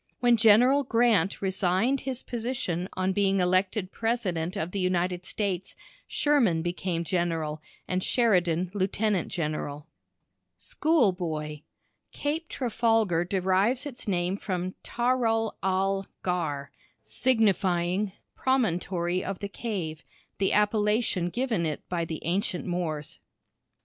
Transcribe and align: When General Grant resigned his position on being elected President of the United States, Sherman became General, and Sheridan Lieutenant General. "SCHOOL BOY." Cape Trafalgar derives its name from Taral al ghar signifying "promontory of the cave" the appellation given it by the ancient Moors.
When 0.19 0.35
General 0.35 0.81
Grant 0.83 1.43
resigned 1.43 2.01
his 2.01 2.23
position 2.23 2.89
on 2.93 3.13
being 3.13 3.39
elected 3.39 3.91
President 3.91 4.55
of 4.57 4.71
the 4.71 4.79
United 4.79 5.25
States, 5.25 5.75
Sherman 6.07 6.63
became 6.63 7.03
General, 7.03 7.61
and 7.87 8.03
Sheridan 8.03 8.71
Lieutenant 8.73 9.27
General. 9.27 9.85
"SCHOOL 10.57 11.11
BOY." 11.11 11.61
Cape 12.11 12.49
Trafalgar 12.49 13.25
derives 13.25 13.85
its 13.85 14.07
name 14.07 14.37
from 14.37 14.73
Taral 14.83 15.51
al 15.61 16.07
ghar 16.23 16.71
signifying 17.03 18.11
"promontory 18.35 19.23
of 19.23 19.37
the 19.37 19.49
cave" 19.49 20.03
the 20.39 20.51
appellation 20.51 21.29
given 21.29 21.63
it 21.63 21.87
by 21.89 22.05
the 22.05 22.25
ancient 22.25 22.65
Moors. 22.65 23.19